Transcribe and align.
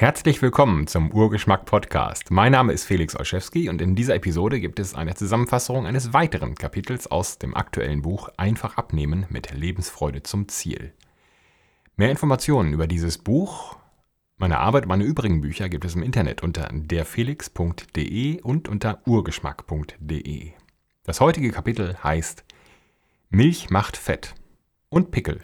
Herzlich 0.00 0.40
willkommen 0.42 0.86
zum 0.86 1.10
Urgeschmack 1.10 1.64
Podcast. 1.64 2.30
Mein 2.30 2.52
Name 2.52 2.72
ist 2.72 2.84
Felix 2.84 3.16
Olszewski 3.16 3.68
und 3.68 3.82
in 3.82 3.96
dieser 3.96 4.14
Episode 4.14 4.60
gibt 4.60 4.78
es 4.78 4.94
eine 4.94 5.16
Zusammenfassung 5.16 5.88
eines 5.88 6.12
weiteren 6.12 6.54
Kapitels 6.54 7.08
aus 7.08 7.38
dem 7.38 7.56
aktuellen 7.56 8.02
Buch 8.02 8.28
Einfach 8.36 8.76
abnehmen 8.76 9.26
mit 9.28 9.50
Lebensfreude 9.52 10.22
zum 10.22 10.46
Ziel. 10.46 10.92
Mehr 11.96 12.12
Informationen 12.12 12.72
über 12.72 12.86
dieses 12.86 13.18
Buch, 13.18 13.76
meine 14.36 14.60
Arbeit 14.60 14.84
und 14.84 14.90
meine 14.90 15.02
übrigen 15.02 15.40
Bücher 15.40 15.68
gibt 15.68 15.84
es 15.84 15.96
im 15.96 16.04
Internet 16.04 16.44
unter 16.44 16.68
derfelix.de 16.72 18.40
und 18.42 18.68
unter 18.68 19.02
urgeschmack.de. 19.04 20.52
Das 21.02 21.20
heutige 21.20 21.50
Kapitel 21.50 21.96
heißt 22.04 22.44
Milch 23.30 23.68
macht 23.70 23.96
Fett 23.96 24.36
und 24.90 25.10
Pickel. 25.10 25.40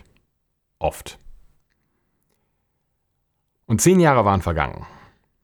Oft. 0.79 1.19
Und 3.75 3.81
zehn 3.81 3.99
Jahre 3.99 4.25
waren 4.25 4.41
vergangen. 4.41 4.87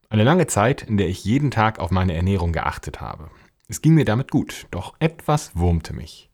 Eine 0.09 0.23
lange 0.23 0.47
Zeit, 0.47 0.83
in 0.83 0.99
der 0.99 1.09
ich 1.09 1.25
jeden 1.25 1.51
Tag 1.51 1.81
auf 1.81 1.91
meine 1.91 2.15
Ernährung 2.15 2.53
geachtet 2.53 3.01
habe. 3.01 3.29
Es 3.67 3.83
ging 3.83 3.95
mir 3.95 4.05
damit 4.05 4.31
gut, 4.31 4.69
doch 4.71 4.95
etwas 5.01 5.57
wurmte 5.57 5.93
mich. 5.93 6.31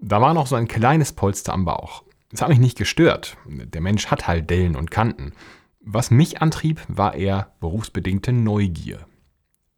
Da 0.00 0.20
war 0.20 0.34
noch 0.34 0.48
so 0.48 0.56
ein 0.56 0.66
kleines 0.66 1.12
Polster 1.12 1.52
am 1.52 1.64
Bauch. 1.64 2.02
Es 2.32 2.42
hat 2.42 2.48
mich 2.48 2.58
nicht 2.58 2.76
gestört. 2.76 3.36
Der 3.46 3.80
Mensch 3.80 4.08
hat 4.08 4.26
halt 4.26 4.50
Dellen 4.50 4.74
und 4.74 4.90
Kanten. 4.90 5.32
Was 5.78 6.10
mich 6.10 6.42
antrieb, 6.42 6.82
war 6.88 7.14
eher 7.14 7.52
berufsbedingte 7.60 8.32
Neugier. 8.32 9.06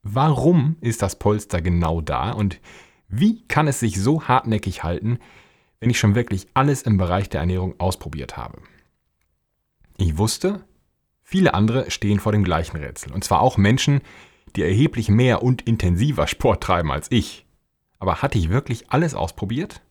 Warum 0.03 0.79
ist 0.81 1.03
das 1.03 1.19
Polster 1.19 1.61
genau 1.61 2.01
da 2.01 2.31
und 2.31 2.59
wie 3.07 3.47
kann 3.49 3.69
es 3.69 3.81
sich 3.81 4.01
so 4.01 4.23
hartnäckig 4.23 4.83
halten, 4.83 5.19
wenn 5.79 5.91
ich 5.91 5.99
schon 5.99 6.15
wirklich 6.15 6.47
alles 6.55 6.81
im 6.85 6.97
Bereich 6.97 7.29
der 7.29 7.41
Ernährung 7.41 7.79
ausprobiert 7.79 8.39
habe? 8.39 8.63
Ich 9.99 10.17
wusste, 10.17 10.65
Viele 11.31 11.53
andere 11.53 11.91
stehen 11.91 12.21
vor 12.21 12.33
dem 12.33 12.43
gleichen 12.43 12.79
Rätsel. 12.79 13.13
Und 13.13 13.23
zwar 13.23 13.43
auch 13.43 13.59
Menschen, 13.59 14.01
die 14.57 14.63
erheblich 14.63 15.11
mehr 15.11 15.43
und 15.43 15.61
intensiver 15.61 16.27
Sport 16.27 16.63
treiben 16.63 16.91
als 16.91 17.09
ich. 17.11 17.45
Aber 17.99 18.23
hatte 18.23 18.39
ich 18.39 18.49
wirklich 18.49 18.91
alles 18.91 19.15
ausprobiert? 19.15 19.83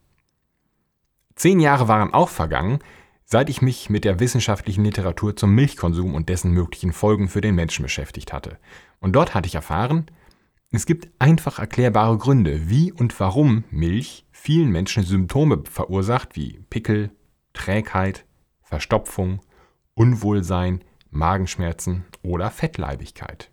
Zehn 1.36 1.60
Jahre 1.60 1.88
waren 1.88 2.12
auch 2.12 2.30
vergangen, 2.30 2.80
seit 3.24 3.52
ich 3.52 3.62
mich 3.62 3.88
mit 3.92 4.04
der 4.04 4.20
wissenschaftlichen 4.20 4.84
Literatur 4.84 5.36
zum 5.36 5.54
Milchkonsum 5.54 6.16
und 6.16 6.28
dessen 6.28 6.54
möglichen 6.54 6.92
Folgen 6.92 7.28
für 7.28 7.42
den 7.42 7.54
Menschen 7.54 7.84
beschäftigt 7.84 8.34
hatte. 8.34 8.58
Und 9.00 9.14
dort 9.14 9.36
hatte 9.36 9.46
ich 9.46 9.54
erfahren, 9.54 10.10
es 10.72 10.88
gibt 10.88 11.08
einfach 11.20 11.60
erklärbare 11.60 12.18
Gründe, 12.18 12.68
wie 12.68 12.92
und 12.92 13.20
warum 13.20 13.64
Milch 13.70 14.26
vielen 14.32 14.72
Menschen 14.72 15.04
Symptome 15.04 15.62
verursacht 15.70 16.36
wie 16.36 16.62
Pickel, 16.72 17.12
Trägheit, 17.54 18.26
Verstopfung, 18.64 19.40
Unwohlsein, 19.94 20.82
Magenschmerzen 21.18 22.06
oder 22.24 22.50
Fettleibigkeit. 22.52 23.52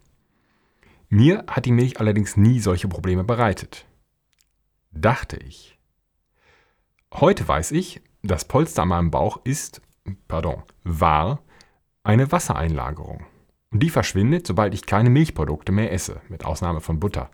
Mir 1.09 1.45
hat 1.49 1.67
die 1.67 1.73
Milch 1.73 2.01
allerdings 2.01 2.37
nie 2.37 2.61
solche 2.61 2.89
Probleme 2.89 3.25
bereitet. 3.25 3.87
Dachte 4.91 5.37
ich. 5.37 5.79
Heute 7.13 7.47
weiß 7.47 7.73
ich, 7.73 8.03
das 8.23 8.47
Polster 8.47 8.83
an 8.83 8.89
meinem 8.89 9.11
Bauch 9.11 9.41
ist, 9.45 9.81
pardon, 10.29 10.63
war 10.83 11.43
eine 12.03 12.31
Wassereinlagerung. 12.33 13.25
Und 13.71 13.81
die 13.81 13.91
verschwindet, 13.91 14.47
sobald 14.47 14.75
ich 14.75 14.87
keine 14.87 15.11
Milchprodukte 15.11 15.73
mehr 15.73 15.93
esse, 15.93 16.21
mit 16.29 16.45
Ausnahme 16.45 16.81
von 16.81 17.01
Butter. 17.01 17.31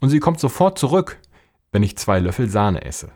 Und 0.00 0.10
sie 0.10 0.20
kommt 0.20 0.40
sofort 0.40 0.78
zurück, 0.78 1.18
wenn 1.72 1.82
ich 1.82 1.98
zwei 1.98 2.20
Löffel 2.20 2.48
Sahne 2.48 2.84
esse. 2.84 3.12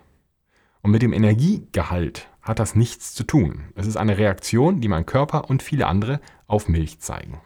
Und 0.82 0.90
mit 0.90 1.02
dem 1.02 1.12
Energiegehalt 1.12 2.28
hat 2.42 2.58
das 2.58 2.74
nichts 2.74 3.14
zu 3.14 3.24
tun. 3.24 3.64
Es 3.74 3.86
ist 3.86 3.96
eine 3.96 4.18
Reaktion, 4.18 4.80
die 4.80 4.88
mein 4.88 5.06
Körper 5.06 5.48
und 5.48 5.62
viele 5.62 5.86
andere 5.86 6.20
auf 6.46 6.68
Milch 6.68 6.98
zeigen. 7.00 7.40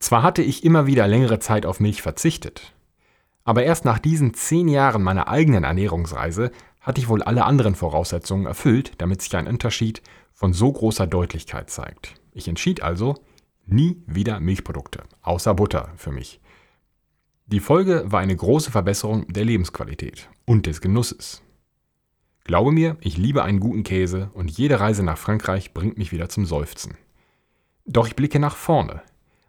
Zwar 0.00 0.22
hatte 0.22 0.42
ich 0.42 0.64
immer 0.64 0.86
wieder 0.86 1.06
längere 1.06 1.38
Zeit 1.38 1.66
auf 1.66 1.78
Milch 1.78 2.02
verzichtet, 2.02 2.74
aber 3.44 3.64
erst 3.64 3.84
nach 3.84 3.98
diesen 3.98 4.34
zehn 4.34 4.68
Jahren 4.68 5.02
meiner 5.02 5.28
eigenen 5.28 5.64
Ernährungsreise 5.64 6.50
hatte 6.80 7.00
ich 7.00 7.08
wohl 7.08 7.22
alle 7.22 7.44
anderen 7.44 7.74
Voraussetzungen 7.74 8.46
erfüllt, 8.46 8.92
damit 8.98 9.22
sich 9.22 9.36
ein 9.36 9.46
Unterschied 9.46 10.02
von 10.32 10.52
so 10.52 10.72
großer 10.72 11.06
Deutlichkeit 11.06 11.70
zeigt. 11.70 12.14
Ich 12.32 12.48
entschied 12.48 12.82
also, 12.82 13.16
nie 13.66 14.02
wieder 14.06 14.40
Milchprodukte, 14.40 15.04
außer 15.22 15.54
Butter 15.54 15.92
für 15.96 16.12
mich. 16.12 16.40
Die 17.46 17.60
Folge 17.60 18.04
war 18.06 18.20
eine 18.20 18.36
große 18.36 18.70
Verbesserung 18.70 19.26
der 19.28 19.44
Lebensqualität 19.44 20.28
und 20.46 20.66
des 20.66 20.80
Genusses. 20.80 21.42
Glaube 22.44 22.72
mir, 22.72 22.96
ich 23.00 23.16
liebe 23.16 23.44
einen 23.44 23.60
guten 23.60 23.82
Käse 23.82 24.30
und 24.34 24.50
jede 24.50 24.80
Reise 24.80 25.02
nach 25.02 25.18
Frankreich 25.18 25.74
bringt 25.74 25.98
mich 25.98 26.12
wieder 26.12 26.28
zum 26.28 26.46
Seufzen. 26.46 26.96
Doch 27.86 28.06
ich 28.06 28.16
blicke 28.16 28.38
nach 28.38 28.56
vorne. 28.56 29.02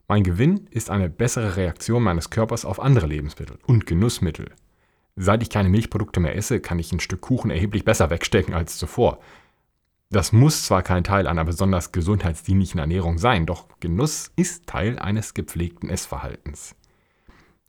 Mein 0.07 0.23
Gewinn 0.23 0.67
ist 0.71 0.89
eine 0.89 1.09
bessere 1.09 1.55
Reaktion 1.55 2.03
meines 2.03 2.29
Körpers 2.29 2.65
auf 2.65 2.79
andere 2.81 3.07
Lebensmittel 3.07 3.57
und 3.65 3.85
Genussmittel. 3.85 4.51
Seit 5.15 5.41
ich 5.41 5.49
keine 5.49 5.69
Milchprodukte 5.69 6.19
mehr 6.19 6.35
esse, 6.35 6.59
kann 6.59 6.79
ich 6.79 6.91
ein 6.91 6.99
Stück 6.99 7.21
Kuchen 7.21 7.51
erheblich 7.51 7.85
besser 7.85 8.09
wegstecken 8.09 8.53
als 8.53 8.77
zuvor. 8.77 9.19
Das 10.09 10.33
muss 10.33 10.65
zwar 10.65 10.83
kein 10.83 11.05
Teil 11.05 11.27
einer 11.27 11.45
besonders 11.45 11.93
gesundheitsdienlichen 11.93 12.79
Ernährung 12.79 13.17
sein, 13.17 13.45
doch 13.45 13.67
Genuss 13.79 14.31
ist 14.35 14.67
Teil 14.67 14.99
eines 14.99 15.33
gepflegten 15.33 15.89
Essverhaltens. 15.89 16.75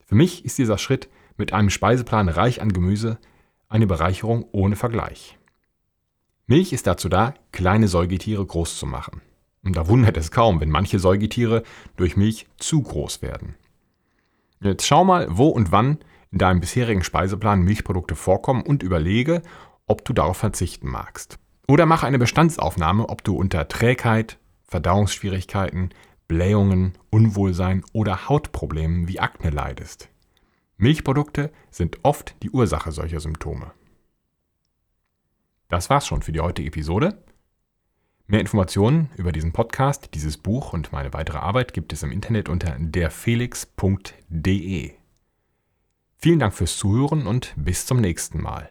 Für 0.05 0.17
mich 0.17 0.45
ist 0.45 0.59
dieser 0.59 0.79
Schritt 0.79 1.09
mit 1.37 1.53
einem 1.53 1.71
Speiseplan 1.71 2.29
reich 2.29 2.61
an 2.61 2.73
Gemüse 2.73 3.19
eine 3.73 3.87
Bereicherung 3.87 4.47
ohne 4.53 4.77
Vergleich. 4.77 5.39
Milch 6.47 6.73
ist 6.73 6.87
dazu 6.87 7.09
da, 7.09 7.35
kleine 7.53 7.89
Säugetiere 7.89 8.45
groß 8.45 8.79
zu 8.79 8.87
machen. 8.87 9.23
Und 9.65 9.77
da 9.77 9.89
wundert 9.89 10.17
es 10.17 10.31
kaum, 10.31 10.61
wenn 10.61 10.71
manche 10.71 10.99
Säugetiere 10.99 11.63
durch 11.97 12.17
Milch 12.17 12.47
zu 12.59 12.83
groß 12.83 13.23
werden. 13.23 13.55
Jetzt 14.61 14.87
schau 14.87 15.05
mal, 15.05 15.27
wo 15.31 15.49
und 15.49 15.73
wann 15.73 15.99
in 16.31 16.39
deinem 16.39 16.61
bisherigen 16.61 17.05
Speiseplan 17.05 17.63
Milchprodukte 17.63 18.17
vorkommen 18.17 18.63
und 18.63 18.83
überlege, 18.83 19.43
ob 19.87 20.05
du 20.05 20.13
darauf 20.13 20.37
verzichten 20.37 20.89
magst. 20.89 21.39
Oder 21.69 21.87
mach 21.87 22.03
eine 22.03 22.19
Bestandsaufnahme, 22.19 23.09
ob 23.09 23.25
du 23.25 23.37
unter 23.37 23.69
Trägheit, 23.69 24.39
Verdauungsschwierigkeiten, 24.65 25.91
Blähungen, 26.29 26.95
Unwohlsein 27.11 27.85
oder 27.93 28.29
Hautproblemen 28.29 29.09
wie 29.09 29.21
Akne 29.21 29.51
leidest. 29.51 30.09
Milchprodukte 30.83 31.51
sind 31.71 31.99
oft 32.03 32.35
die 32.43 32.51
Ursache 32.51 32.91
solcher 32.91 33.21
Symptome. 33.21 33.71
Das 35.69 35.89
war's 35.89 36.09
schon 36.09 36.23
für 36.23 36.33
die 36.33 36.41
heutige 36.41 36.67
Episode. 36.67 37.23
Mehr 38.27 38.41
Informationen 38.41 39.09
über 39.17 39.31
diesen 39.31 39.53
Podcast, 39.53 40.09
dieses 40.15 40.39
Buch 40.39 40.73
und 40.73 40.91
meine 40.91 41.13
weitere 41.13 41.39
Arbeit 41.39 41.73
gibt 41.73 41.93
es 41.93 42.03
im 42.03 42.11
Internet 42.11 42.49
unter 42.49 42.77
derfelix.de. 42.81 44.11
Vielen 46.17 46.39
Dank 46.41 46.53
fürs 46.53 46.77
Zuhören 46.77 47.29
und 47.29 47.55
bis 47.57 47.87
zum 47.87 48.01
nächsten 48.01 48.43
Mal. 48.43 48.69